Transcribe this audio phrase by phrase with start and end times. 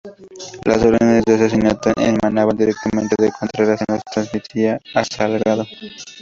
[0.65, 5.67] Las órdenes de asesinato emanaban directamente de Contreras que los transmitía a Salgado.